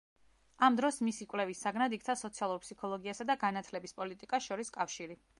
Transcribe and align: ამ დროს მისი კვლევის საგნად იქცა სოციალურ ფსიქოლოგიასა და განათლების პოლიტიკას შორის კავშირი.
ამ 0.67 0.77
დროს 0.77 0.95
მისი 1.07 1.25
კვლევის 1.33 1.59
საგნად 1.65 1.93
იქცა 1.97 2.15
სოციალურ 2.21 2.61
ფსიქოლოგიასა 2.63 3.27
და 3.31 3.35
განათლების 3.43 3.93
პოლიტიკას 3.99 4.49
შორის 4.53 4.73
კავშირი. 4.79 5.19